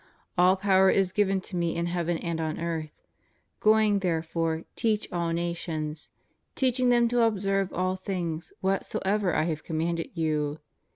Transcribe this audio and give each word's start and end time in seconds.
All 0.35 0.55
power 0.55 0.89
is 0.89 1.11
given 1.11 1.41
to 1.41 1.55
Me 1.55 1.75
in 1.75 1.85
heaven 1.85 2.17
and 2.17 2.41
on 2.41 2.59
earth: 2.59 3.03
going 3.59 3.99
therefore 3.99 4.63
teach 4.75 5.07
all 5.11 5.31
na^ 5.31 5.55
tions.,. 5.55 6.09
teaching 6.55 6.89
them 6.89 7.07
to 7.09 7.21
observe 7.21 7.71
all 7.71 7.95
things 7.97 8.51
whatsoever 8.61 9.35
I 9.35 9.43
have 9.43 9.63
commanded 9.63 10.09
you. 10.15 10.57